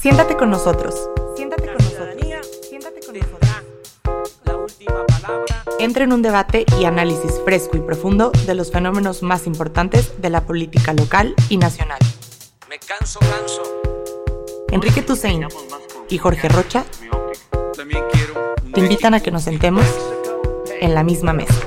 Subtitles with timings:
[0.00, 1.10] Siéntate con nosotros.
[1.36, 2.16] Siéntate con nosotros.
[2.66, 3.50] Siéntate con nosotros.
[4.44, 5.64] La última palabra.
[5.78, 10.30] Entra en un debate y análisis fresco y profundo de los fenómenos más importantes de
[10.30, 11.98] la política local y nacional.
[12.70, 13.62] Me canso, canso.
[14.70, 15.46] Enrique Tusein
[16.08, 16.86] y Jorge Rocha
[18.72, 19.84] te invitan a que nos sentemos
[20.80, 21.60] en la misma mesa.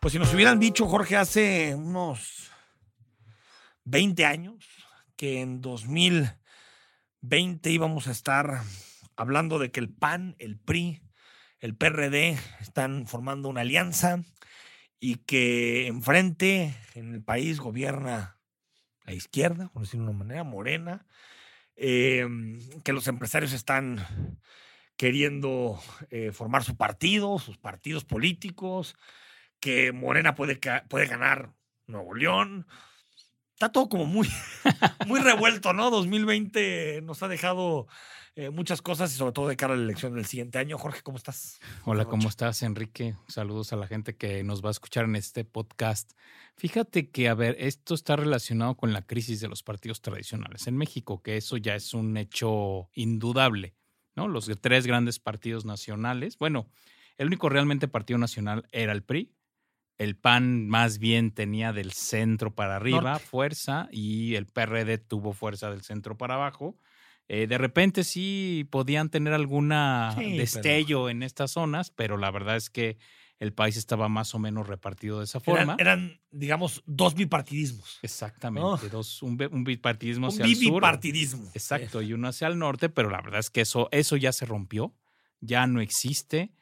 [0.00, 2.33] Pues si nos hubieran dicho, Jorge, hace unos
[3.84, 4.66] 20 años
[5.16, 8.62] que en 2020 íbamos a estar
[9.16, 11.02] hablando de que el PAN, el PRI,
[11.60, 14.22] el PRD están formando una alianza
[15.00, 18.38] y que enfrente en el país gobierna
[19.04, 21.06] la izquierda, por decirlo de una manera, morena,
[21.76, 22.26] eh,
[22.84, 24.38] que los empresarios están
[24.96, 25.80] queriendo
[26.10, 28.96] eh, formar su partido, sus partidos políticos,
[29.60, 30.58] que Morena puede,
[30.88, 31.52] puede ganar
[31.86, 32.66] Nuevo León.
[33.54, 34.28] Está todo como muy,
[35.06, 35.88] muy revuelto, ¿no?
[35.90, 37.86] 2020 nos ha dejado
[38.34, 40.76] eh, muchas cosas y sobre todo de cara a la elección del siguiente año.
[40.76, 41.60] Jorge, ¿cómo estás?
[41.84, 43.14] Hola, ¿cómo estás, Enrique?
[43.28, 46.14] Saludos a la gente que nos va a escuchar en este podcast.
[46.56, 50.76] Fíjate que, a ver, esto está relacionado con la crisis de los partidos tradicionales en
[50.76, 53.76] México, que eso ya es un hecho indudable,
[54.16, 54.26] ¿no?
[54.26, 56.68] Los tres grandes partidos nacionales, bueno,
[57.18, 59.32] el único realmente partido nacional era el PRI.
[59.98, 63.24] El PAN más bien tenía del centro para arriba Norte.
[63.26, 66.76] fuerza y el PRD tuvo fuerza del centro para abajo.
[67.28, 69.32] Eh, de repente sí podían tener
[70.14, 72.98] Sí, pero- destello en estas zonas, pero la verdad es que
[73.40, 75.76] el país estaba más o menos repartido de esa forma.
[75.78, 77.98] eran, digamos, dos bipartidismos.
[78.02, 80.74] Exactamente, dos, un, bi- un bipartidismo Un hacia el sur.
[80.74, 81.50] bipartidismo.
[81.54, 84.44] Exacto, y uno hacia el norte, pero la verdad es que eso, eso ya se
[84.46, 84.94] rompió,
[85.40, 86.52] ya no existe.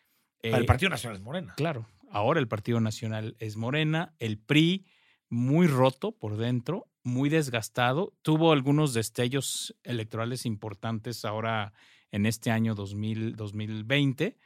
[0.42, 1.54] Eh, el Eh, Partido Nacional es Morena.
[1.56, 4.86] Claro, ahora el Partido Nacional es Morena, el PRI
[5.28, 11.72] muy roto por dentro, muy desgastado, tuvo algunos destellos electorales importantes ahora
[12.10, 14.38] en este año 2000, 2020,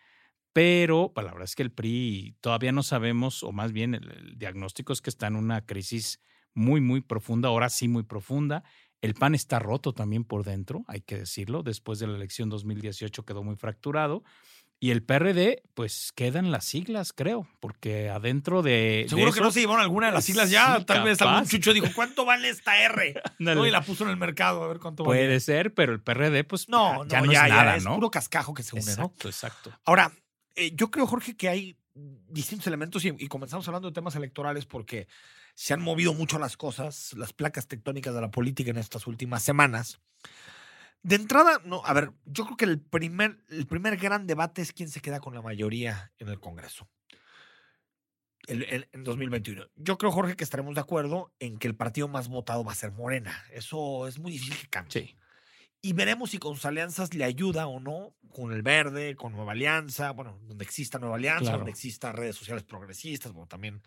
[0.52, 4.10] pero pues, la verdad es que el PRI todavía no sabemos, o más bien el,
[4.10, 6.20] el diagnóstico es que está en una crisis
[6.54, 8.64] muy, muy profunda, ahora sí muy profunda.
[9.02, 13.24] El PAN está roto también por dentro, hay que decirlo, después de la elección 2018
[13.24, 14.24] quedó muy fracturado.
[14.78, 19.04] Y el PRD, pues quedan las siglas, creo, porque adentro de.
[19.04, 20.78] de Seguro que no se llevaron alguna de las siglas ya.
[20.78, 23.22] Sí, Tal vez algún chucho dijo, ¿cuánto vale esta R?
[23.38, 23.66] ¿No?
[23.66, 25.20] Y la puso en el mercado a ver cuánto vale.
[25.20, 27.84] Puede ser, pero el PRD, pues No, ya, no, no ya, es ya, nada, es
[27.84, 27.94] ¿no?
[27.94, 28.90] puro cascajo que se une, ¿no?
[28.90, 29.72] exacto, exacto.
[29.86, 30.12] Ahora,
[30.54, 34.66] eh, yo creo, Jorge, que hay distintos elementos y, y comenzamos hablando de temas electorales
[34.66, 35.08] porque
[35.54, 39.42] se han movido mucho las cosas, las placas tectónicas de la política en estas últimas
[39.42, 40.00] semanas.
[41.06, 44.72] De entrada, no, a ver, yo creo que el primer, el primer gran debate es
[44.72, 46.88] quién se queda con la mayoría en el Congreso
[48.48, 49.66] en 2021.
[49.76, 52.76] Yo creo, Jorge, que estaremos de acuerdo en que el partido más votado va a
[52.76, 53.36] ser Morena.
[53.52, 55.16] Eso es muy difícil que cambie Sí.
[55.82, 59.52] y veremos si con sus alianzas le ayuda o no, con el Verde, con Nueva
[59.52, 61.58] Alianza, bueno, donde exista Nueva Alianza, Claro.
[61.58, 63.80] donde exista redes sociales progresistas, bueno, también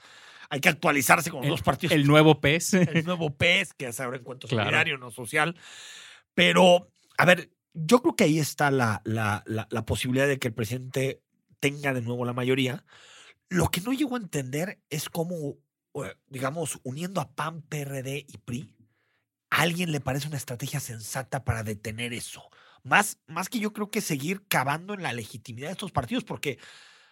[0.50, 1.94] hay que actualizarse con los El, dos partidos.
[1.96, 2.74] el nuevo PES.
[2.76, 4.66] el nuevo PES, que es ahora encuentro Claro.
[4.70, 5.56] solidario, no social.
[6.34, 10.54] Pero, a ver, yo creo que ahí está la, la, la, posibilidad de que el
[10.54, 11.22] presidente
[11.60, 12.86] tenga de nuevo la mayoría.
[13.50, 15.58] Lo que no llego a entender es cómo,
[15.96, 18.74] eh, digamos, uniendo a PAN, PRD y PRI,
[19.50, 22.50] a alguien le parece una estrategia sensata para detener eso.
[22.84, 26.58] Más, más que yo creo que seguir cavando en la legitimidad de estos partidos, porque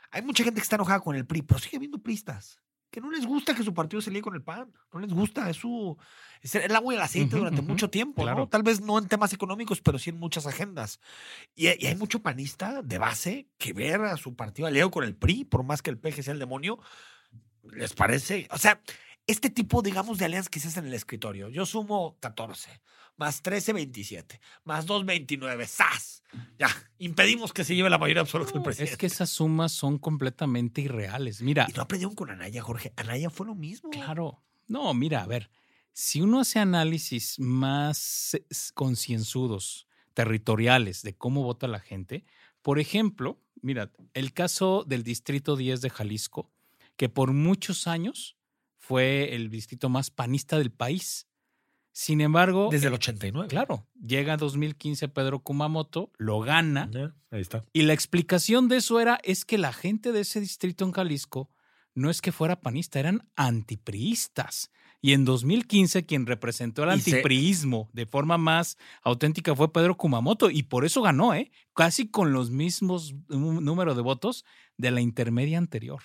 [0.10, 3.12] hay mucha gente que está enojada con el PRI, pero sigue habiendo pristas que no
[3.12, 4.72] les gusta que su partido se líe con el PAN.
[4.94, 5.98] No les gusta, es su
[6.42, 8.26] es el agua y el aceite durante mucho tiempo, ¿no?
[8.26, 8.48] claro.
[8.48, 11.00] Tal vez no en temas económicos, pero sí en muchas agendas.
[11.56, 15.16] Y, y hay mucho panista de base que ver a su partido aliado con el
[15.16, 16.80] PRI, por más que el PG sea el demonio,
[17.74, 18.82] les parece, o sea,
[19.28, 21.50] este tipo, digamos, de alianzas que se hacen en el escritorio.
[21.50, 22.70] Yo sumo 14,
[23.18, 26.24] más 13, 27, más 2, 29, ¡zas!
[26.58, 28.92] Ya, impedimos que se lleve la mayoría absoluta del No, presidente.
[28.94, 31.42] es que esas sumas son completamente irreales.
[31.42, 32.94] Mira, Y no aprendieron con Anaya, Jorge.
[32.96, 33.90] Anaya fue lo mismo.
[33.90, 34.42] Claro.
[34.68, 35.50] No, mira, a ver,
[35.94, 38.38] si uno hace análisis más
[38.74, 42.26] concienzudos, territoriales, de cómo vota la gente,
[42.62, 46.50] por ejemplo, mira, el caso del Distrito 10 de Jalisco,
[46.96, 48.37] que por muchos años
[48.88, 51.28] fue el distrito más panista del país.
[51.92, 53.48] Sin embargo, Desde el 89.
[53.50, 56.90] claro, llega 2015 Pedro Kumamoto, lo gana,
[57.32, 57.66] Ahí está.
[57.74, 61.50] y la explicación de eso era, es que la gente de ese distrito en Jalisco
[61.96, 64.72] no es que fuera panista, eran antipriistas.
[65.02, 70.50] Y en 2015 quien representó el se- antipriismo de forma más auténtica fue Pedro Kumamoto
[70.50, 71.52] y por eso ganó, ¿eh?
[71.76, 74.44] Casi con los mismos nú- número de votos
[74.78, 76.02] de la intermedia anterior.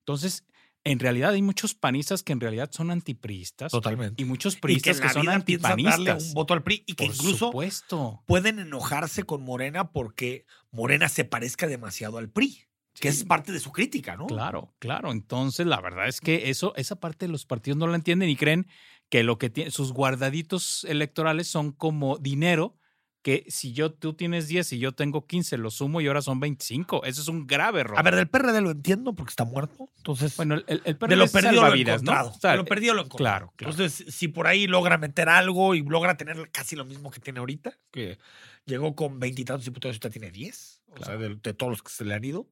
[0.00, 0.44] Entonces,
[0.90, 4.22] en realidad hay muchos panistas que en realidad son antipriistas Totalmente.
[4.22, 6.24] y muchos Y que priistas en que, son piensan darle antipanistas.
[6.28, 8.22] un voto al PRI y que Por incluso supuesto.
[8.26, 12.64] pueden enojarse con Morena porque Morena se parezca demasiado al PRI,
[12.94, 14.26] que es parte de su crítica, ¿no?
[14.26, 15.12] Claro, claro.
[15.12, 18.36] Entonces, la verdad es que eso, esa parte de los partidos no la entienden y
[18.36, 18.66] creen
[19.08, 22.76] que lo que tiene, sus guardaditos electorales son como dinero
[23.22, 26.38] que si yo tú tienes 10 y yo tengo 15, lo sumo y ahora son
[26.40, 27.04] 25.
[27.04, 27.98] Eso es un grave error.
[27.98, 29.90] A ver, del PRD lo entiendo porque está muerto.
[29.98, 31.74] Entonces, bueno, el, el, el de PRD lo es perdido lo ¿no?
[31.92, 32.30] encontrado.
[32.30, 33.36] O sea, de lo perdido lo encontrado.
[33.38, 33.72] claro, claro.
[33.72, 37.40] Entonces, si por ahí logra meter algo y logra tener casi lo mismo que tiene
[37.40, 38.18] ahorita, que
[38.66, 41.20] llegó con veintitantos diputados y ahorita tiene diez, o sea, Claro.
[41.20, 42.48] de, de todos los que se le han ido.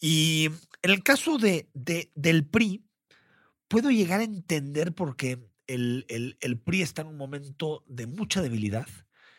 [0.00, 0.46] Y
[0.82, 2.84] en el caso de, de- del PRI,
[3.68, 8.42] puedo llegar a entender porque el, el- el PRI está en un momento de mucha
[8.42, 8.86] debilidad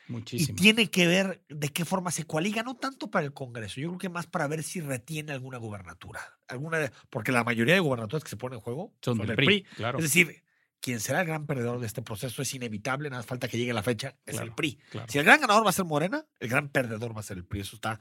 [0.07, 0.57] y muchísimo.
[0.57, 3.99] tiene que ver de qué forma se coaliga, no tanto para el Congreso, yo creo
[3.99, 6.21] que más para ver si retiene alguna gubernatura.
[6.47, 9.99] Alguna porque la mayoría de gubernaturas que se ponen en juego Son del PRI, claro.
[9.99, 10.43] Es decir,
[10.79, 13.73] quien será el gran perdedor de este proceso es inevitable, nada más falta que llegue
[13.73, 14.79] la fecha, es el PRI.
[14.89, 15.07] claro.
[15.11, 17.45] Si el gran ganador va a ser Morena, el gran perdedor va a ser el
[17.45, 17.61] PRI.
[17.61, 17.99] Eso está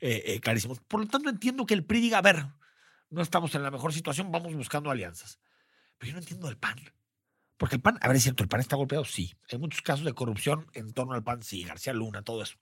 [0.00, 0.76] eh, eh, clarísimo.
[0.88, 2.46] Por lo tanto, entiendo que el PRI diga, a ver,
[3.10, 5.38] no estamos en la mejor situación, vamos buscando alianzas.
[5.98, 6.78] Pero yo no entiendo el PAN.
[7.56, 9.34] Porque el PAN, a ver, es cierto, el PAN está golpeado, sí.
[9.50, 12.56] Hay muchos casos de corrupción en torno al PAN, sí, García Luna, todo eso.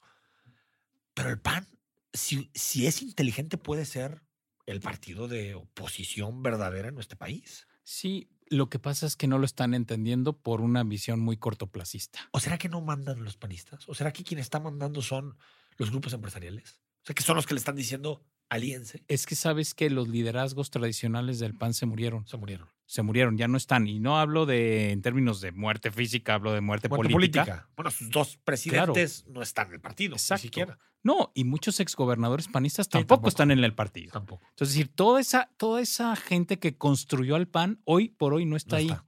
[1.14, 1.66] Pero el PAN,
[2.12, 4.22] si, si es inteligente, puede ser
[4.66, 7.66] el partido de oposición verdadera en nuestro país.
[7.84, 12.28] Sí, lo que pasa es que no lo están entendiendo por una visión muy cortoplacista.
[12.32, 13.88] ¿O será que no mandan los panistas?
[13.88, 15.36] ¿O será que quienes están mandando son
[15.78, 16.80] los grupos empresariales?
[17.02, 19.02] O sea, que son los que le están diciendo aliense.
[19.08, 22.26] Es que sabes que los liderazgos tradicionales del PAN se murieron.
[22.26, 22.68] Se murieron.
[22.92, 23.86] Se murieron, ya no están.
[23.86, 27.44] Y no hablo de en términos de muerte física, hablo de muerte, Muerte política.
[27.44, 27.68] política.
[27.74, 30.42] Bueno, sus dos presidentes no están en el partido, Exacto.
[30.42, 30.78] ni siquiera.
[31.02, 33.28] No, y muchos exgobernadores panistas Sí, tampoco, tampoco.
[33.30, 34.12] están en el partido.
[34.12, 34.44] Tampoco.
[34.50, 38.44] Entonces, es decir, toda esa, toda esa gente que construyó al PAN hoy por hoy
[38.44, 38.86] no está No ahí.
[38.88, 39.06] está.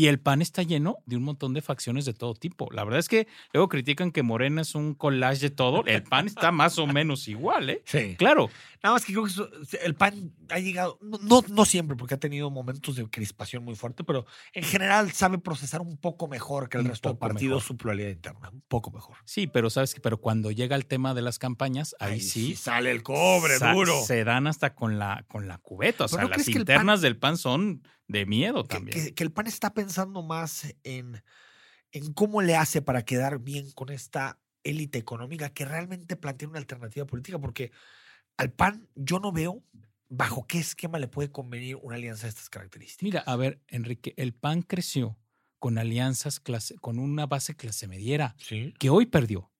[0.00, 2.68] Y el PAN está lleno de un montón de facciones de todo tipo.
[2.72, 5.84] La verdad es que luego critican que Morena es un collage de todo.
[5.84, 7.82] El PAN está más o menos igual, ¿eh?
[7.84, 8.14] Sí.
[8.16, 8.48] Claro,
[8.82, 12.50] Nada más que creo que el PAN ha llegado, no, no, siempre, porque ha tenido
[12.50, 14.24] momentos de crispación muy fuerte, pero
[14.54, 17.62] en general sabe procesar un poco mejor que el Un resto de poco partidos mejor.
[17.62, 18.48] su pluralidad interna.
[18.50, 19.16] Un poco mejor.
[19.26, 22.56] sí, pero sabes que pero cuando llega el tema de las campañas, ahí, Ahí sí,
[22.56, 24.00] sale el cobre sa- duro.
[24.02, 26.06] Se dan hasta con la, con la cubeta.
[26.06, 29.04] O sea, ¿no las PAN- internas del PAN son de miedo también.
[29.06, 31.22] que- que el PAN está pensando más en,
[31.92, 36.58] en cómo le hace para quedar bien con esta élite económica que realmente plantea una
[36.58, 37.72] alternativa política, porque
[38.36, 39.64] al PAN yo no veo
[40.08, 43.02] bajo qué esquema le puede convenir una alianza de estas características.
[43.02, 45.16] Mira, a ver, Enrique, el PAN creció
[45.58, 49.52] con alianzas clase, con una base clase mediera Sí, que hoy perdió.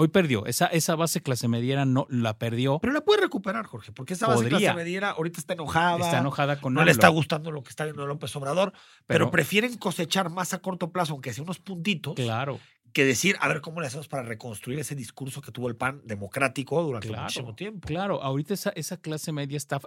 [0.00, 0.46] Hoy perdió.
[0.46, 2.78] Esa, esa base clase mediera no la perdió.
[2.80, 4.58] Pero la puede recuperar, Jorge, porque esa base Podría.
[4.58, 6.04] clase mediera ahorita está enojada.
[6.04, 8.72] Está enojada con no le está gustando lo que está viendo López Obrador,
[9.06, 12.58] pero, Pero- prefieren cosechar más a corto plazo, aunque sea unos puntitos, Claro,
[12.92, 16.00] que decir, a ver cómo le hacemos para reconstruir ese discurso que tuvo el PAN
[16.04, 17.86] democrático durante Claro, muchísimo tiempo.
[17.86, 18.22] claro.
[18.22, 19.80] Ahorita esa, esa clase media está,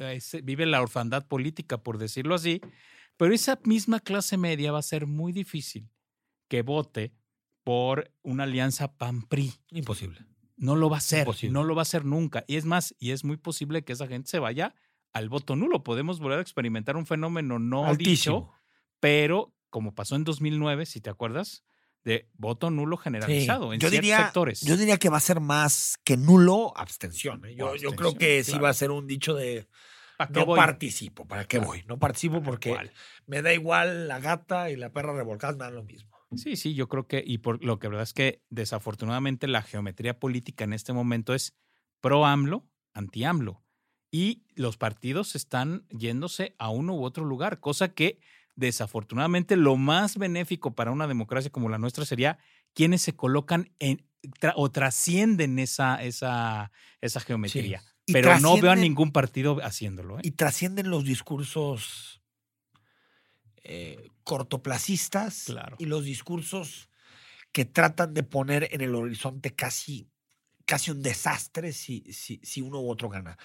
[0.00, 2.60] eh, se- vive la orfandad política, por decirlo así.
[3.16, 5.88] Pero esa misma clase media va a ser muy difícil
[6.48, 7.14] que vote
[7.66, 9.52] por una alianza PAN-PRI.
[9.72, 10.20] Imposible.
[10.56, 11.52] No lo va a hacer, Imposible.
[11.52, 12.44] no lo va a hacer nunca.
[12.46, 14.72] Y es más, y es muy posible que esa gente se vaya
[15.12, 15.82] al voto nulo.
[15.82, 18.54] Podemos volver a experimentar un fenómeno no dicho, Altísimo.
[19.00, 21.64] pero como pasó en 2009, si te acuerdas,
[22.04, 24.60] de voto nulo generalizado en yo ciertos diría, sectores.
[24.60, 27.44] Yo diría que va a ser más que nulo abstención.
[27.46, 27.56] ¿eh?
[27.56, 28.62] Yo, yo creo que sí claro.
[28.62, 29.66] va a ser un dicho de
[30.16, 30.56] ¿Para qué no voy?
[30.56, 31.26] participo.
[31.26, 31.66] ¿Para qué Claro.
[31.72, 31.82] voy?
[31.88, 32.92] No participo porque ¿Cuál?
[33.26, 36.15] me da igual la gata y la perra revolcada, me dan lo mismo.
[36.34, 40.18] Sí, sí, yo creo que, y por lo que verdad es que desafortunadamente la geometría
[40.18, 41.54] política en este momento es
[42.00, 43.62] pro AMLO, anti AMLO.
[44.10, 48.20] Y los partidos están yéndose a uno u otro lugar, cosa que
[48.54, 52.38] desafortunadamente lo más benéfico para una democracia como la nuestra sería
[52.74, 54.06] quienes se colocan en
[54.40, 57.82] tra- o trascienden esa, esa, esa geometría.
[58.12, 60.18] Pero no veo a ningún partido haciéndolo.
[60.18, 60.22] ¿eh?
[60.24, 62.15] Y trascienden los discursos
[63.68, 65.76] eh, cortoplacistas Claro.
[65.78, 66.88] y los discursos
[67.52, 70.10] que tratan de poner en el horizonte casi,
[70.66, 73.38] casi un desastre si, si, si uno u otro gana.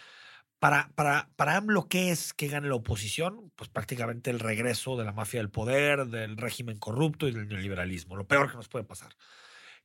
[0.60, 3.52] Para, para, para AMLO, ¿qué es que gane la oposición?
[3.56, 8.16] Pues prácticamente el regreso de la mafia del poder, del régimen corrupto y del neoliberalismo,
[8.16, 9.16] lo peor que nos puede pasar.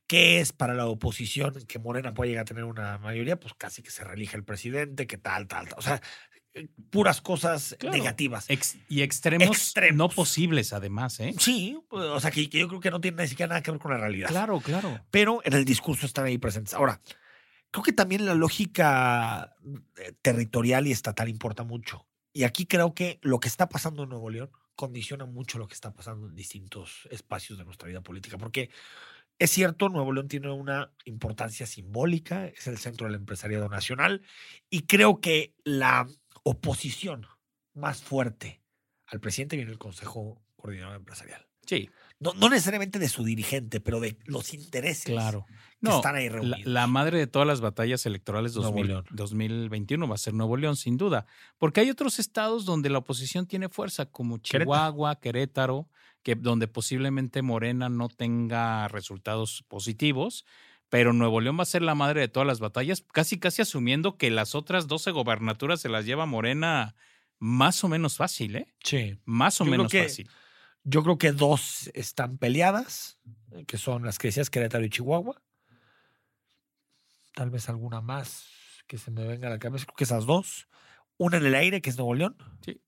[0.07, 3.39] ¿Qué es para la oposición que Morena pueda llegar a tener una mayoría?
[3.39, 5.79] Pues casi que se reelige el presidente, que tal, tal, tal.
[5.79, 6.01] O sea,
[6.89, 7.97] puras cosas Claro.
[7.97, 8.49] negativas.
[8.49, 11.19] Ex- y extremos, no posibles, además.
[11.19, 11.33] ¿eh?
[11.39, 13.71] Sí, pues, o sea, que, que yo creo que no tiene ni siquiera nada que
[13.71, 14.29] ver con la realidad.
[14.29, 14.99] Claro, claro.
[15.11, 16.73] Pero en el discurso están ahí presentes.
[16.73, 17.01] Ahora,
[17.71, 19.55] creo que también la lógica
[19.97, 22.07] eh, territorial y estatal importa mucho.
[22.33, 25.73] Y aquí creo que lo que está pasando en Nuevo León condiciona mucho lo que
[25.73, 28.69] está pasando en distintos espacios de nuestra vida política, porque
[29.39, 34.21] es cierto, Nuevo León tiene una importancia simbólica, es el centro del empresariado nacional,
[34.69, 36.07] y creo que la
[36.49, 37.25] oposición
[37.73, 38.61] más fuerte
[39.05, 41.45] al presidente viene el Consejo Coordinador Empresarial.
[41.65, 41.89] Sí,
[42.19, 45.45] No, no necesariamente de su dirigente, pero de los intereses claro.
[45.47, 46.65] que No, están ahí la, reunidos.
[46.65, 49.05] la madre de todas las batallas electorales Nuevo 2000 León.
[49.11, 51.25] 2021 va a ser Nuevo León, sin duda.
[51.57, 54.63] Porque hay otros estados donde la oposición tiene fuerza, como Querétaro.
[54.63, 55.89] Chihuahua, Querétaro,
[56.23, 60.45] que, donde posiblemente Morena no tenga resultados positivos.
[60.89, 64.17] Pero Nuevo León va a ser la madre de todas las batallas, casi casi asumiendo
[64.17, 66.95] que las otras 12 gobernaturas se las lleva Morena
[67.39, 68.73] más o menos fácil, ¿eh?
[68.83, 69.19] Sí.
[69.25, 70.29] Más o Yo menos que- fácil.
[70.83, 73.19] Yo creo que dos están peleadas,
[73.51, 75.41] eh, que son las que decías Querétaro y Chihuahua.
[77.35, 78.47] Tal vez alguna más
[78.87, 79.85] que se me venga a la cabeza.
[79.85, 80.67] Creo que esas dos.
[81.17, 82.37] Una en el aire, que es Nuevo León.
[82.61, 82.79] Sí.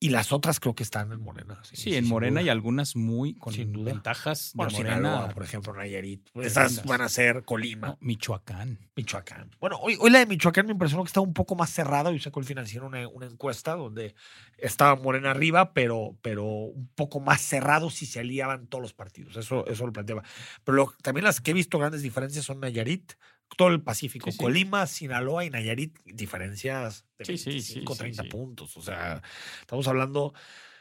[0.00, 1.60] Y las otras creo que están en Morena.
[1.64, 2.46] Sí, en Morena duda.
[2.46, 3.92] y algunas muy con Sin duda.
[3.94, 4.96] ventajas de Bueno, Morena.
[4.96, 6.28] Sinaloa, por ejemplo, Nayarit.
[6.36, 8.78] Esas van a ser Colima, No, Michoacán.
[8.94, 9.50] Michoacán.
[9.60, 12.12] Bueno, hoy, hoy la de Michoacán me impresionó que estaba un poco más cerrada.
[12.12, 14.14] Yo sacó el financiero una, una encuesta donde
[14.56, 19.36] estaba Morena arriba, pero, pero un poco más cerrado si se aliaban todos los partidos.
[19.36, 20.22] Eso, eso lo planteaba.
[20.62, 23.14] Pero lo- también las que he visto grandes diferencias son Nayarit,
[23.56, 24.38] todo el Pacífico, Sí, sí.
[24.38, 28.28] Colima, Sinaloa y Nayarit, diferencias de Sí, sí, sí, 25, sí, 30 sí.
[28.28, 28.76] puntos.
[28.76, 29.22] O sea,
[29.60, 30.34] estamos hablando.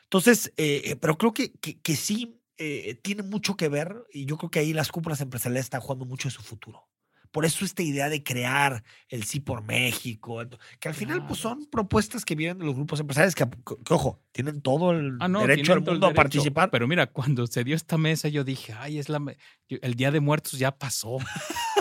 [0.03, 4.25] Entonces, eh, eh, pero creo que, que, que sí eh, tiene mucho que ver y
[4.25, 6.87] yo creo que ahí las cúpulas empresariales están jugando mucho de su futuro.
[7.37, 10.41] Por eso esta idea de crear el sí por México,
[10.79, 13.45] que al final pues son propuestas que vienen de los grupos empresariales que,
[13.85, 16.15] que, ojo, tienen todo el Ah, no, derecho el mundo a derecho.
[16.15, 16.71] participar.
[16.71, 19.21] Pero mira, cuando se dio esta mesa, yo dije, ay, es la
[19.69, 21.19] el Día de Muertos ya pasó,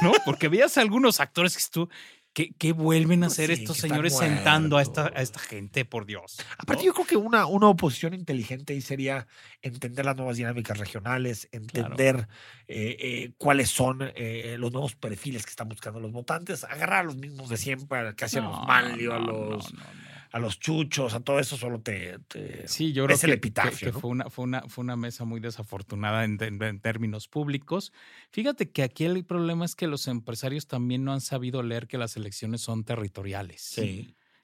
[0.03, 0.13] ¿no?
[0.27, 1.89] Porque veías a algunos actores que tú,
[2.37, 5.87] ¿qué, qué vuelven a Pues hacer sí, estos señores sentando a esta, a esta gente,
[5.87, 6.37] por Dios?
[6.59, 6.87] Aparte, ¿no?
[6.88, 9.26] yo creo que una, una oposición inteligente ahí sería
[9.62, 12.28] entender las nuevas dinámicas regionales, entender
[12.69, 17.05] eh, eh, cuáles son eh, los nuevos perfiles que están buscando los votantes, agarrar a
[17.05, 20.06] los mismos de siempre, que hacían los No, Manlio, a los no, no, no.
[20.33, 23.33] A los chuchos, a todo eso solo te, te- Sí, yo creo es que, el
[23.33, 24.00] que- epitafio, que ¿no?
[24.00, 27.92] fue, una, fue, una, fue una mesa muy desafortunada en, en- en términos públicos.
[28.30, 31.99] Fíjate que aquí el problema es que los empresarios también no han sabido leer que
[31.99, 33.76] las elecciones son territoriales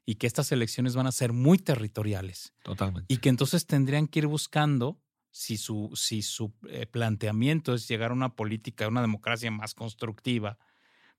[0.04, 2.52] y que estas elecciones van a ser muy territoriales.
[2.62, 3.12] totalmente.
[3.12, 8.10] y que entonces tendrían que ir buscando, si su, si su eh, planteamiento es llegar
[8.10, 10.58] a una política, a una democracia más constructiva,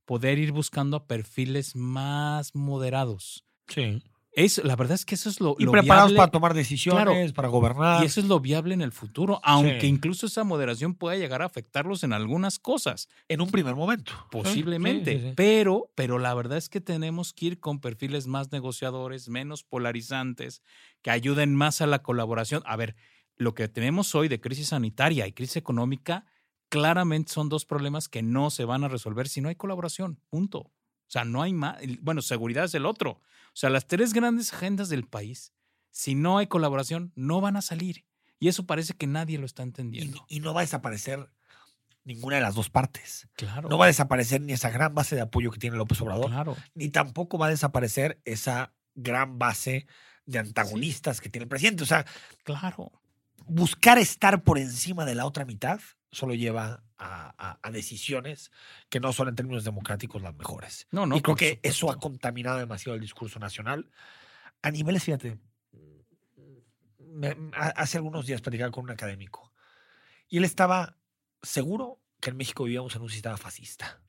[0.05, 3.45] poder ir buscando a perfiles más moderados.
[3.67, 4.03] Sí.
[4.35, 7.33] Es, la verdad es que eso es lo, Y lo preparados viable, para tomar decisiones,
[7.33, 8.01] para gobernar.
[8.01, 9.87] y eso es lo viable en el futuro, aunque Sí.
[9.87, 14.11] incluso esa moderación pueda llegar a afectarlos en algunas cosas, en un primer momento.
[14.31, 15.33] posiblemente, sí, sí.
[15.35, 20.61] pero pero la verdad es que tenemos que ir con perfiles más negociadores, menos polarizantes,
[21.03, 22.63] que ayuden más a la colaboración.
[22.65, 22.95] A ver,
[23.35, 26.25] lo que tenemos hoy de crisis sanitaria y crisis económica
[26.69, 30.71] claramente son dos problemas que no se van a resolver si no hay colaboración, punto.
[31.13, 33.11] O sea, no hay más, bueno, seguridad es el otro.
[33.11, 33.21] O
[33.55, 35.53] sea, las tres grandes agendas del país,
[35.91, 38.03] si no hay colaboración, no van a salir.
[38.39, 40.25] Y eso parece que nadie lo está entendiendo.
[40.27, 41.29] y no va a desaparecer
[42.03, 43.27] ninguna de las dos partes.
[43.35, 43.69] Claro.
[43.69, 46.57] No va a desaparecer ni esa gran base de apoyo que tiene López Obrador, Claro.
[46.73, 49.85] ni tampoco va a desaparecer esa gran base
[50.25, 51.83] de antagonistas que tiene el presidente.
[51.83, 52.05] O sea,
[52.43, 52.91] Claro.
[53.45, 55.79] buscar estar por encima de la otra mitad
[56.13, 58.51] solo lleva a, a- a decisiones
[58.89, 60.87] que no son en términos democráticos las mejores.
[60.91, 61.17] No, no.
[61.17, 61.99] y creo que eso ha supuesto.
[61.99, 63.91] contaminado demasiado el discurso nacional.
[64.61, 65.37] A niveles, fíjate,
[66.97, 67.35] me-
[67.75, 69.53] hace algunos días platicaba con un académico
[70.29, 70.97] y él estaba
[71.41, 74.01] seguro que en México vivíamos en un sistema fascista.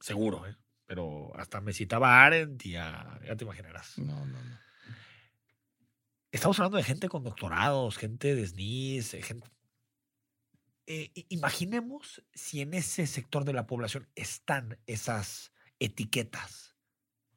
[0.00, 0.56] Seguro, ¿eh?
[0.86, 3.98] Pero hasta me citaba a Arendt y a, ya te imaginarás.
[3.98, 4.58] No, no, no.
[6.32, 9.48] Estamos hablando de gente con doctorados, gente de SNIS, gente...
[10.92, 16.74] Eh, imaginemos si en ese sector de la población están esas etiquetas.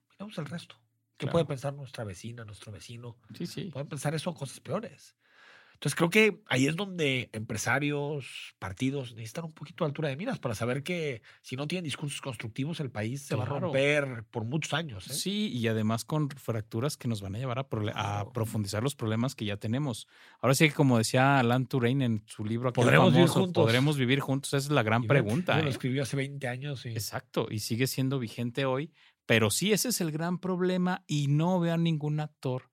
[0.09, 0.75] Miramos el resto.
[1.17, 3.19] ¿Qué puede pensar nuestra vecina, nuestro vecino?
[3.37, 3.65] Sí, sí.
[3.65, 5.15] Pueden pensar eso cosas peores.
[5.73, 10.39] Entonces creo que ahí es donde empresarios, partidos necesitan un poquito de altura de miras
[10.39, 14.45] para saber que si no tienen discursos constructivos el país se va a romper por
[14.45, 15.09] muchos años.
[15.09, 15.13] ¿eh?
[15.13, 19.45] Sí, y además con fracturas que nos van a llevar a, profundizar los problemas que
[19.45, 20.07] ya tenemos.
[20.41, 23.63] Ahora sí que como decía Alan Turing en su libro ¿Podremos vivir juntos?
[23.63, 24.53] ¿Podremos vivir juntos?
[24.53, 25.61] Esa es la gran Y pregunta.
[25.61, 25.71] Lo ¿eh?
[25.71, 26.85] escribió hace 20 años.
[26.85, 26.89] Y...
[26.89, 28.91] Exacto, y sigue siendo vigente hoy.
[29.25, 32.72] Pero sí, ese es el gran problema y no veo a ningún actor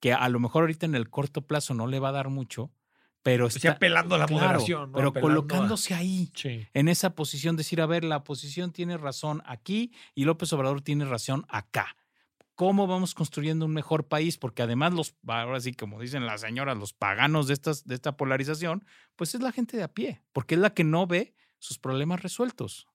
[0.00, 2.72] que a lo mejor ahorita en el corto plazo no le va a dar mucho,
[3.22, 4.92] pero O sea, está apelando a la claro, moderación.
[4.92, 4.96] ¿no?
[4.96, 6.30] pero a- colocándose ahí.
[6.34, 6.66] Sí.
[6.72, 11.04] en esa posición, decir, a ver, la oposición tiene razón aquí y López Obrador tiene
[11.04, 11.96] razón acá.
[12.54, 16.76] cómo vamos construyendo un mejor país, porque además los, ahora sí, como dicen las señoras,
[16.76, 18.84] los paganos de, estas, de esta polarización,
[19.16, 22.22] pues es la gente de a pie, porque es la que no ve sus problemas
[22.22, 22.86] resueltos,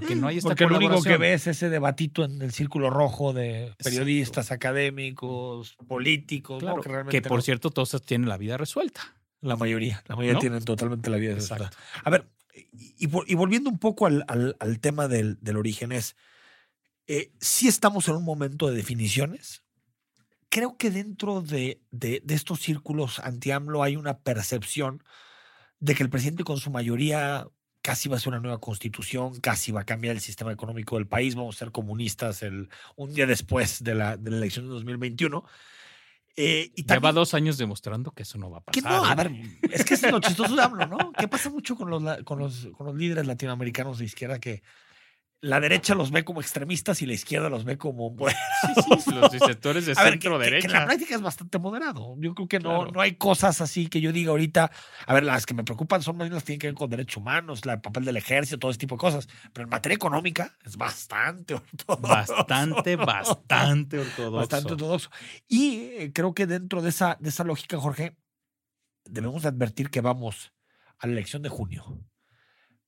[0.00, 2.90] porque no hay esta Porque lo único que ves es ese debatito en el círculo
[2.90, 6.68] rojo de periodistas, académicos, políticos, ¿no?
[6.68, 9.00] Claro, que realmente que por no- cierto todos tienen la vida resuelta.
[9.40, 10.40] la mayoría, la mayoría ¿No?
[10.40, 11.64] tienen totalmente la vida Exacto.
[11.64, 11.78] resuelta.
[12.02, 12.28] A ver,
[12.72, 16.16] y, y vol- y volviendo un poco al, al- al tema del, del origen es,
[17.06, 19.62] eh, sí estamos en un momento de definiciones.
[20.48, 25.02] Creo que dentro de, de- de estos círculos anti-AMLO hay una percepción
[25.80, 27.46] de que el presidente con su mayoría
[27.84, 31.06] casi va a hacer una nueva constitución, casi va a cambiar el sistema económico del
[31.06, 34.70] país, vamos a ser comunistas el, un día después de la, de la elección de
[34.70, 35.44] 2021.
[36.36, 39.02] Eh, y Lleva también- dos años demostrando que eso no va a que pasar.
[39.02, 39.16] no, a ¿eh?
[39.60, 41.12] ver, es que es lo chistoso de AMLO, ¿no?
[41.12, 44.62] ¿Qué pasa mucho con los, con los, con los líderes latinoamericanos de izquierda que
[45.44, 48.42] la derecha los ve como extremistas y la izquierda los ve como moderados?
[48.84, 50.66] Sí, sí, los sectores de A ver, que, centro que- que derecha.
[50.68, 52.16] en la práctica es bastante moderado.
[52.18, 52.90] Yo creo que no, Claro.
[52.92, 54.70] no hay cosas así que yo diga ahorita.
[55.06, 56.88] A ver, las que me preocupan son más bien las que tienen que ver con
[56.90, 59.28] derechos humanos, la- el papel del ejército, todo ese tipo de cosas.
[59.52, 62.02] Pero en materia económica es bastante ortodoxo.
[62.08, 64.32] Bastante, bastante ortodoxo.
[64.36, 65.10] Bastante ortodoxo.
[65.46, 68.16] Y eh, creo que dentro de esa, de esa lógica, Jorge,
[69.04, 70.52] debemos de advertir que vamos
[70.98, 72.00] a la elección de junio.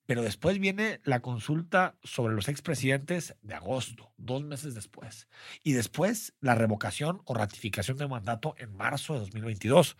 [0.06, 5.28] Pero después viene la consulta sobre los expresidentes de agosto, dos meses después.
[5.62, 9.96] Y después la revocación o ratificación de mandato en marzo de 2022.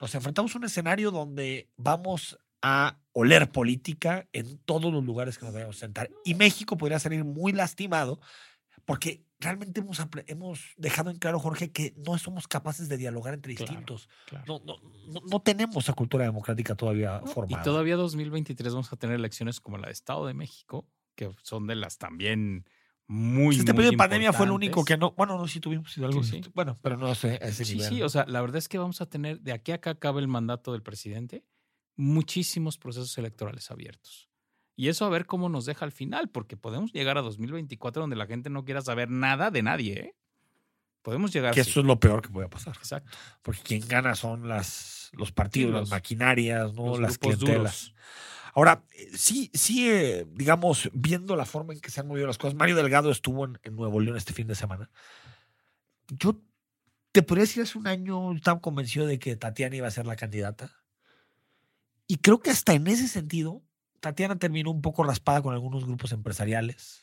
[0.00, 5.44] Nos enfrentamos a un escenario donde vamos a oler política en todos los lugares que
[5.44, 6.10] nos vayamos a sentar.
[6.24, 8.20] Y México podría salir muy lastimado
[8.86, 13.50] porque realmente hemos, hemos dejado en claro, Jorge, que no somos capaces de dialogar entre
[13.50, 14.08] distintos.
[14.24, 14.44] claro.
[14.46, 14.80] No, no,
[15.12, 17.60] no, no tenemos esa cultura democrática todavía formada.
[17.60, 21.66] Y todavía 2023 vamos a tener elecciones como la de Estado de México, que son
[21.66, 22.64] de las también
[23.08, 25.12] muy, Pues este periodo de pandemia fue el único que no.
[25.12, 26.24] Bueno, no, sí tuvimos algo.
[26.24, 26.50] Sí, sí.
[26.54, 27.88] Bueno, pero no sé, a ese Sí, nivel.
[27.88, 30.20] sí, o sea, la verdad es que vamos a tener, de aquí a acá acabe
[30.20, 31.44] el mandato del presidente,
[31.94, 34.25] muchísimos procesos electorales abiertos.
[34.76, 38.16] Y eso a ver cómo nos deja al final, porque podemos llegar a 2024 donde
[38.16, 40.14] la gente no quiera saber nada de nadie, ¿eh?
[41.00, 41.70] Podemos llegar que así.
[41.70, 42.76] eso es lo peor que puede pasar.
[42.76, 43.16] Exacto.
[43.40, 46.88] Porque quien gana son las, los partidos, las maquinarias, ¿no?
[46.88, 47.56] Los las clientelas.
[47.56, 47.94] duros.
[48.54, 48.82] Ahora,
[49.14, 52.74] sí, sí, eh, digamos, viendo la forma en que se han movido las cosas, Mario
[52.74, 54.90] Delgado estuvo en, en Nuevo León este fin de semana.
[56.08, 56.42] Yo
[57.12, 60.16] te podría decir hace un año, estaba convencido de que Tatiana iba a ser la
[60.16, 60.72] candidata.
[62.06, 63.62] Y creo que hasta en ese sentido,
[64.00, 67.02] Tatiana terminó un poco raspada con algunos grupos empresariales.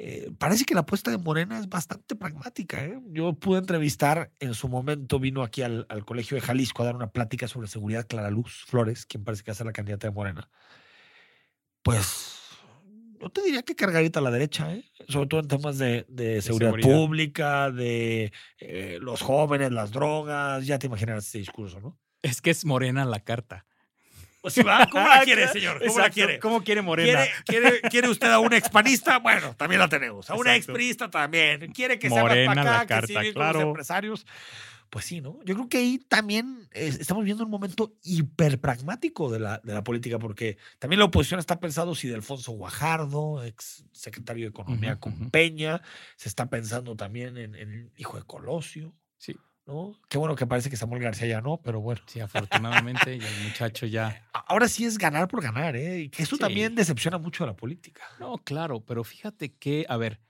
[0.00, 2.84] Eh, parece que la apuesta de Morena es bastante pragmática.
[2.84, 3.00] ¿eh?
[3.08, 6.96] Yo pude entrevistar en su momento, vino aquí al, al Colegio de Jalisco a dar
[6.96, 10.06] una plática sobre seguridad Clara Luz Flores, quien parece que va a ser la candidata
[10.06, 10.48] de Morena.
[11.82, 12.38] Pues
[13.20, 14.84] no te diría que cargadita a la derecha, ¿eh?
[15.08, 16.88] sobre todo en temas de, de seguridad, seguridad.
[16.88, 21.98] pública, de eh, los jóvenes, las drogas, ya te imaginarás ese discurso, ¿no?
[22.22, 23.66] Es que es morena la carta.
[24.40, 24.54] Pues.
[24.90, 25.82] ¿Cómo la quiere, señor?
[25.84, 26.38] ¿Cómo la quiere?
[26.38, 27.24] ¿Cómo quiere morena?
[27.44, 29.18] ¿Quiere, quiere, quiere usted a un expanista?
[29.18, 30.30] Bueno, también la tenemos.
[30.30, 31.72] A una exprista también.
[31.72, 33.60] ¿Quiere que Morena para la acá, que carta, con los claro.
[33.60, 34.26] empresarios?
[34.90, 35.38] Pues sí, ¿no?
[35.44, 39.74] Yo creo que ahí también eh, estamos viendo un momento hiper pragmático de la, de
[39.74, 44.50] la política, porque también la oposición está pensando si de Alfonso Guajardo, ex secretario de
[44.50, 45.30] Economía con.
[45.30, 45.82] Peña,
[46.16, 49.36] se está pensando también en, en el hijo de Colosio, Sí,
[49.68, 49.94] ¿no?
[50.08, 52.00] Qué bueno que parece que Samuel García ya no, pero bueno.
[52.06, 54.26] sí, afortunadamente, y el muchacho ya.
[54.48, 56.00] Ahora sí es ganar por ganar, ¿eh?
[56.00, 56.40] Y que eso Sí.
[56.40, 58.02] también decepciona mucho a la política.
[58.18, 60.20] No, claro, pero fíjate que, a ver,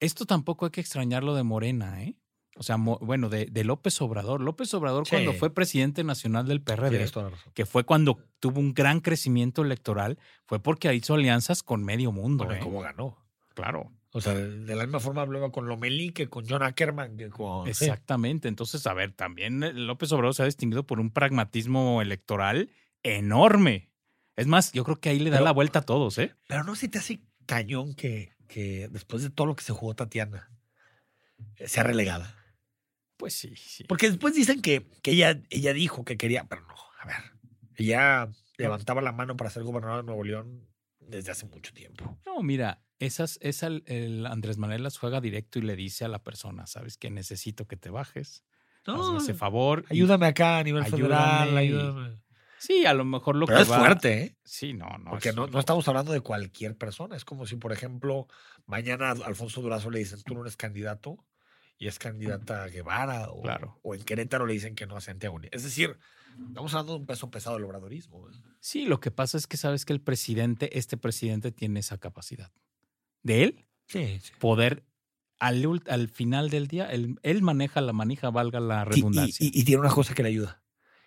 [0.00, 2.16] esto tampoco hay que extrañarlo de Morena, ¿eh?
[2.56, 4.40] O sea, bueno, de, de López Obrador.
[4.42, 7.10] López Obrador, cuando fue presidente nacional del PRD,
[7.54, 12.44] que fue cuando tuvo un gran crecimiento electoral, fue porque hizo alianzas con medio mundo.
[12.44, 12.62] Bueno, ¿eh?
[12.62, 13.16] ¿cómo ganó?
[13.54, 17.30] Claro, O sea, de, la misma forma hablaba con Lomelí que con John Ackerman, que
[17.30, 17.66] con...
[17.68, 18.48] exactamente.
[18.48, 22.70] Entonces, a ver, también eh, López Obrador se ha distinguido por un pragmatismo electoral
[23.02, 23.90] enorme.
[24.36, 26.34] Es más, yo creo que ahí le da Pero- la vuelta a todos, ¿eh?
[26.46, 29.94] Pero no se te hace cañón que, que después de todo lo que se jugó
[29.94, 30.50] Tatiana,
[31.56, 32.36] eh, sea relegada.
[33.16, 33.84] Pues sí, sí.
[33.84, 37.16] Porque después dicen que, que ella, ella dijo que quería, pero no, a ver,
[37.76, 40.68] ella levantaba la mano para ser gobernador de Nuevo León
[41.00, 42.18] desde hace mucho tiempo.
[42.26, 46.22] No, mira, esas, esa, el, Andrés Manuel las juega directo y le dice a la
[46.22, 48.44] persona, sabes que necesito que te bajes,
[48.86, 49.84] hazme ese favor.
[49.90, 52.20] y- ayúdame acá a nivel federal, Ayúdame.
[52.58, 54.36] Sí, a lo mejor lo Pero que es va- fuerte, ¿eh?
[54.44, 55.10] Sí, no, no.
[55.10, 57.16] Porque es- no, no estamos hablando de cualquier persona.
[57.16, 58.28] Es como si, por ejemplo,
[58.66, 61.16] mañana a Alfonso Durazo le dicen tú no eres candidato
[61.76, 63.80] y es candidata a Guevara o, Claro.
[63.82, 65.40] o en Querétaro le dicen que no a Santiago.
[65.50, 65.98] Es decir,
[66.46, 68.28] estamos hablando de un peso pesado del obradorismo.
[68.30, 68.32] ¿eh?
[68.60, 72.52] Sí, lo que pasa es que sabes que el presidente, este presidente tiene esa capacidad
[73.22, 74.32] de él Sí, sí.
[74.38, 74.84] poder
[75.38, 79.44] al, al final del día, él, él maneja la manija, valga la y- redundancia.
[79.46, 80.62] Y, y tiene una cosa que le ayuda.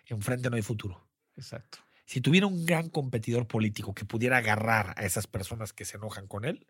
[0.06, 1.08] Enfrente no hay futuro.
[1.36, 1.78] Exacto.
[2.04, 6.28] Si tuviera un gran competidor político que pudiera agarrar a esas personas que se enojan
[6.28, 6.66] con él,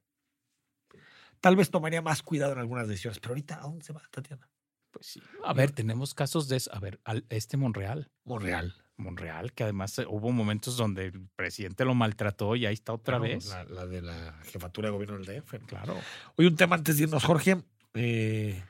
[1.41, 3.19] tal vez tomaría más cuidado en algunas decisiones.
[3.21, 4.49] Pero ahorita, ¿a dónde se va, Tatiana?
[4.91, 5.23] Pues sí.
[5.45, 6.73] A ver, tenemos casos de eso.
[6.75, 8.11] A ver, al- este Monreal.
[8.25, 8.83] Monreal.
[8.97, 13.19] Monreal, que además eh, hubo momentos donde el presidente lo maltrató y ahí está otra
[13.19, 13.49] vez.
[13.49, 15.53] La, la de la jefatura de gobierno del DF.
[15.55, 15.67] ¿no?
[15.67, 15.97] Claro.
[16.37, 17.59] Hoy un tema antes de irnos, Jorge.
[17.95, 18.63] Eh,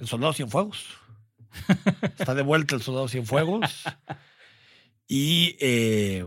[0.00, 0.86] el soldado Cienfuegos.
[2.18, 3.84] Está de vuelta el soldado Cienfuegos.
[5.06, 6.26] Y, eh,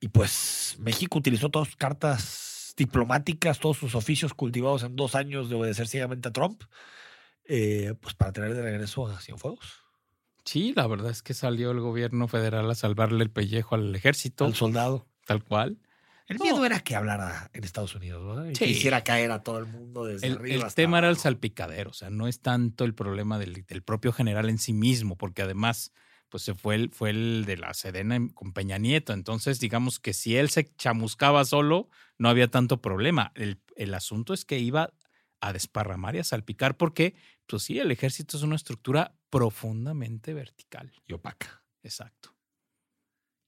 [0.00, 5.48] y pues México utilizó todas sus cartas diplomáticas, todos sus oficios cultivados en dos años
[5.48, 6.62] de obedecer ciegamente a Trump,
[7.44, 9.83] eh, pues para traer de regreso a Cienfuegos.
[10.44, 14.44] Sí, la verdad es que salió el gobierno federal a salvarle el pellejo al ejército,
[14.44, 15.06] Al soldado.
[15.26, 15.78] tal cual.
[16.26, 16.44] El No.
[16.44, 18.50] miedo era que hablara en Estados Unidos, ¿no?
[18.50, 18.64] Y Sí.
[18.64, 20.54] que hiciera caer a todo el mundo desde El, arriba.
[20.54, 23.82] el hasta tema era el salpicadero, o sea, no es tanto el problema del, del
[23.82, 25.92] propio general en sí mismo, porque además,
[26.30, 29.12] pues se fue el, fue el de la Sedena en- con Peña Nieto.
[29.12, 33.30] Entonces, digamos que si él se chamuscaba solo, no había tanto problema.
[33.34, 34.92] El, el asunto es que iba
[35.46, 37.14] a desparramar y a salpicar, porque,
[37.46, 40.92] pues sí, el ejército es una estructura profundamente vertical.
[41.06, 41.62] Y opaca.
[41.82, 42.34] Exacto.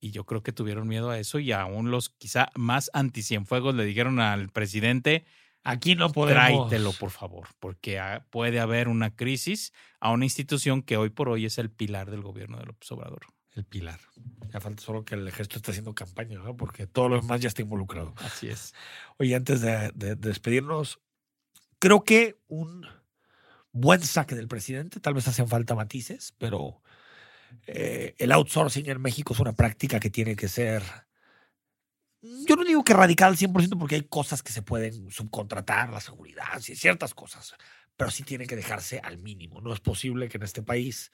[0.00, 3.84] Y yo creo que tuvieron miedo a eso y aún los quizá más anticienfuegos le
[3.84, 5.24] dijeron al presidente,
[5.64, 6.68] Aquí no podemos.
[6.68, 11.44] tráitelo por favor, porque puede haber una crisis a una institución que hoy por hoy
[11.46, 13.26] es el pilar del gobierno de López Obrador.
[13.54, 13.98] El pilar.
[14.52, 16.56] Ya falta solo que el ejército esté haciendo campaña, ¿no?
[16.56, 18.14] Porque todo lo demás ya está involucrado.
[18.18, 18.74] Así es.
[19.18, 21.00] Oye, antes de, de- de despedirnos,
[21.86, 22.84] creo que un
[23.70, 26.82] buen saque del presidente, tal vez hacen falta matices, pero
[27.68, 30.82] eh, el outsourcing en México es una práctica que tiene que ser,
[32.20, 36.00] yo no digo que radical al 100% porque hay cosas que se pueden subcontratar, la
[36.00, 37.54] seguridad, ciertas cosas,
[37.96, 39.60] pero sí tiene que dejarse al mínimo.
[39.60, 41.12] No es posible que en este país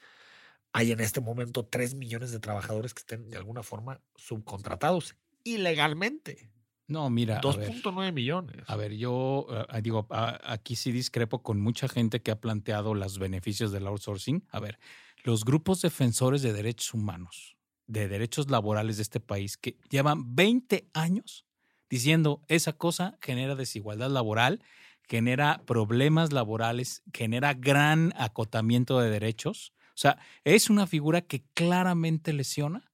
[0.71, 6.49] hay en este momento 3 millones de trabajadores que estén de alguna forma subcontratados ilegalmente.
[6.87, 8.57] No, mira, a ver, 2.9 millones.
[8.67, 12.93] a ver, yo ah, digo, ah, aquí sí discrepo con mucha gente que ha planteado
[12.93, 14.45] los beneficios del outsourcing.
[14.49, 14.79] A ver,
[15.23, 17.55] los grupos defensores de derechos humanos,
[17.87, 21.45] de derechos laborales de este país, que llevan 20 años
[21.89, 24.61] diciendo esa cosa genera desigualdad laboral,
[25.07, 29.73] genera problemas laborales, genera gran acotamiento de derechos.
[29.89, 32.91] O sea, es una figura que claramente lesiona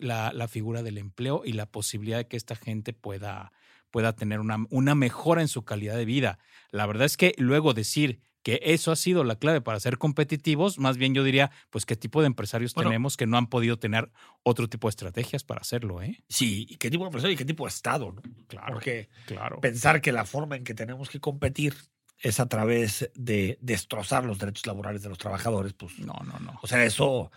[0.00, 3.52] la, la figura del empleo y la posibilidad de que esta gente pueda,
[3.90, 6.38] pueda tener una, una mejora en su calidad de vida.
[6.70, 10.76] La verdad es que luego decir que eso ha sido la clave para ser competitivos,
[10.80, 12.90] más bien yo diría, pues qué tipo de empresarios Bueno.
[12.90, 14.10] tenemos que no han podido tener
[14.42, 16.24] otro tipo de estrategias para hacerlo, ¿eh?
[16.28, 18.20] Sí, y qué tipo de empresa y qué tipo de Estado, ¿no?
[18.48, 18.72] Claro.
[18.74, 19.60] Porque Claro.
[19.60, 21.76] pensar que la forma en que tenemos que competir
[22.18, 25.96] es a través de destrozar los derechos laborales de los trabajadores, pues.
[26.00, 26.58] No, no, no.
[26.62, 27.30] O sea, eso.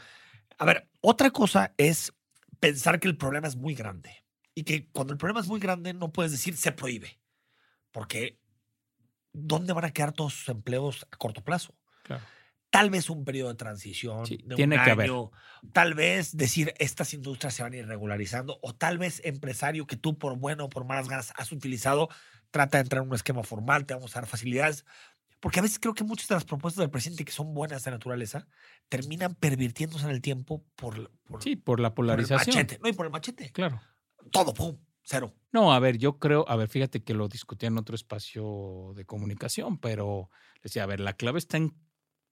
[0.57, 2.13] A ver, otra cosa es
[2.59, 4.25] pensar que el problema es muy grande.
[4.55, 7.19] Y que cuando el problema es muy grande, no puedes decir se prohíbe.
[7.91, 8.39] Porque
[9.33, 11.75] ¿dónde van a quedar todos sus empleos a corto plazo?
[12.03, 12.27] Claro.
[12.69, 15.13] Tal vez un periodo de transición Sí, de tiene un que haber.
[15.13, 15.31] año,
[15.71, 19.95] tal vez decir estas industrias se van a ir regularizando, o tal vez empresario que
[19.95, 22.09] tú por bueno o por malas ganas has utilizado,
[22.51, 24.85] trata de entrar en un esquema formal, te vamos a dar facilidades.
[25.45, 27.91] Porque a veces creo que muchas de las propuestas del presidente que son buenas de
[27.91, 28.47] naturaleza
[28.89, 32.55] terminan pervirtiéndose en el tiempo por, por, Sí, por la por el polarización.
[32.55, 32.79] machete.
[32.81, 33.51] No, y por el machete.
[33.51, 33.79] Claro.
[34.31, 35.35] Todo, pum, cero.
[35.51, 39.05] No, a ver, yo creo, a ver, fíjate que lo discutía en otro espacio de
[39.05, 40.31] comunicación, pero
[40.63, 41.77] decía, a ver, la clave está en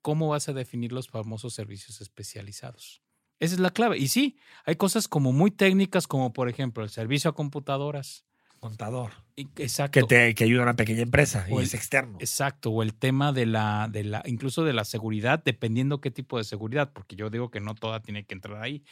[0.01, 3.03] cómo vas a definir los famosos servicios especializados.
[3.39, 3.99] Esa es la clave.
[3.99, 8.25] Y sí, hay cosas como muy técnicas, como por ejemplo el servicio a computadoras.
[8.63, 9.11] Contador.
[9.35, 9.99] Exacto.
[9.99, 12.17] Que, te, que ayuda a una pequeña empresa O y el- es externo.
[12.21, 16.37] Exacto, o el tema de la, de la, incluso de la seguridad, dependiendo qué tipo
[16.37, 18.85] de seguridad, porque yo digo que no toda tiene que entrar ahí.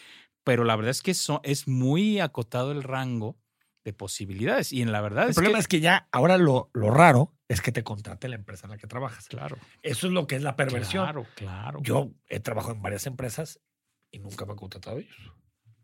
[0.44, 3.38] Pero la verdad es que eso es muy acotado el rango
[3.86, 4.74] de posibilidades.
[4.74, 5.62] Y en la verdad El es problema que.
[5.62, 8.78] es que ya ahora lo, lo raro es que te contrate la empresa en la
[8.78, 9.28] que trabajas.
[9.30, 9.58] Claro.
[9.84, 11.06] Eso es lo que es la perversión.
[11.06, 11.80] Claro, claro.
[11.82, 13.62] Yo he trabajado en varias empresas
[14.12, 15.16] y nunca me han contratado ellos.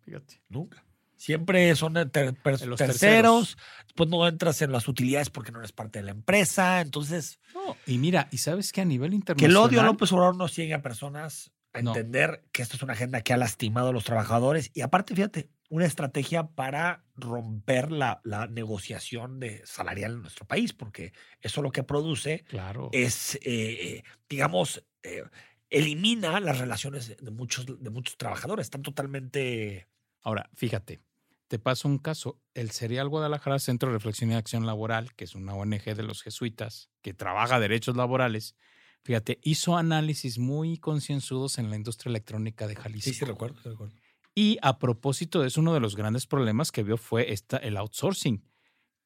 [0.02, 0.42] Fíjate.
[0.50, 0.84] Nunca.
[1.18, 2.78] Siempre son ter- terceros.
[2.78, 3.58] terceros.
[3.86, 6.80] Después no entras en las utilidades porque no eres parte de la empresa.
[6.82, 9.52] Entonces, No, y mira, y sabes que a nivel que internacional.
[9.52, 11.92] el odio a López Obrador no sigue a personas a No.
[11.96, 14.72] entender que esto es una agenda que ha lastimado a los trabajadores.
[14.74, 20.72] Y aparte, fíjate, una estrategia para romper la, la negociación de salarial en nuestro país,
[20.74, 22.90] porque eso lo que produce Claro.
[22.94, 25.24] es, eh, digamos, eh,
[25.70, 28.68] elimina las relaciones de muchos, de muchos trabajadores.
[28.68, 29.88] Están totalmente...
[30.22, 31.02] Ahora, fíjate,
[31.48, 32.40] te paso un caso.
[32.54, 36.22] El Serial Guadalajara Centro de Reflexión y Acción Laboral, que es una ONG de los
[36.22, 38.56] jesuitas que trabaja derechos laborales,
[39.04, 43.10] fíjate, hizo análisis muy concienzudos en la industria electrónica de Jalisco.
[43.10, 43.96] Sí, sí, recuerdo, sí, recuerdo.
[44.36, 47.78] Y a propósito de eso, uno de los grandes problemas que vio fue esta, el
[47.78, 48.44] outsourcing.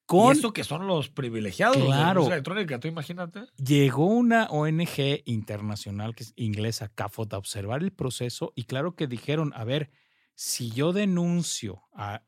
[0.06, 0.36] Con...
[0.36, 2.10] Y eso que son los privilegiados de la Claro.
[2.22, 3.46] industria electrónica, tú imagínate.
[3.64, 9.08] Llegó una ONG internacional que es inglesa, CAFOT, a observar el proceso y claro que
[9.08, 9.90] dijeron, a ver,
[10.36, 12.24] si yo denuncio a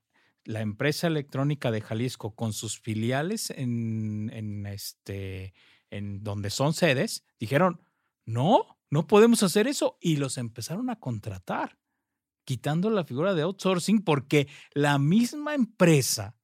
[0.46, 5.54] la empresa electrónica de Jalisco con sus filiales en, en este,
[5.90, 7.82] en donde son sedes, dijeron,
[8.26, 11.80] no, no podemos hacer eso y los empezaron a contratar,
[12.46, 16.36] quitando la figura de outsourcing porque la misma empresa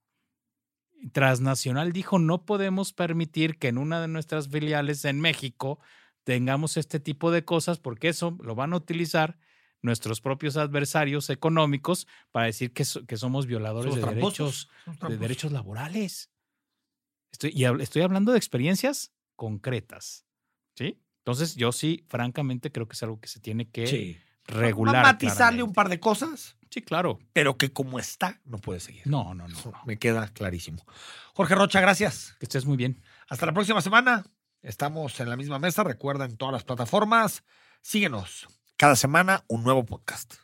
[1.12, 5.78] transnacional dijo no podemos permitir que en una de nuestras filiales en México
[6.24, 9.38] tengamos este tipo de cosas porque eso lo van a utilizar
[9.82, 14.68] nuestros propios adversarios económicos para decir que, so- que somos violadores Somos de derechos,
[15.08, 16.30] de derechos laborales.
[17.32, 20.26] Estoy, y hab- estoy hablando de experiencias concretas.
[20.74, 21.00] ¿Sí?
[21.18, 24.18] Entonces, yo sí, francamente, creo que es algo que se tiene que Sí.
[24.46, 25.02] regular.
[25.04, 25.62] Matizarle claramente.
[25.62, 27.18] un par de cosas, Sí, claro.
[27.32, 29.06] pero que como está, no puede seguir.
[29.06, 29.58] No, no, no.
[29.58, 29.78] Eso no.
[29.86, 30.84] me queda clarísimo.
[31.34, 32.34] Jorge Rocha, gracias.
[32.40, 33.02] Que estés muy bien.
[33.28, 34.24] Hasta la próxima semana.
[34.62, 35.84] Estamos en la misma mesa.
[35.84, 37.44] Recuerda en todas las plataformas.
[37.82, 38.46] Síguenos.
[38.80, 40.36] Cada semana un nuevo podcast.